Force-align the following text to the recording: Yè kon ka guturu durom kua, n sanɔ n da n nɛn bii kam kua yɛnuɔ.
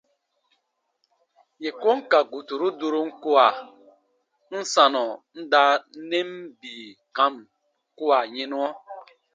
Yè 1.63 1.69
kon 1.81 1.99
ka 2.11 2.19
guturu 2.31 2.67
durom 2.79 3.09
kua, 3.23 3.47
n 4.57 4.59
sanɔ 4.73 5.03
n 5.37 5.39
da 5.51 5.63
n 5.77 5.81
nɛn 6.09 6.29
bii 6.59 6.85
kam 7.15 7.33
kua 7.97 8.19
yɛnuɔ. 8.35 8.67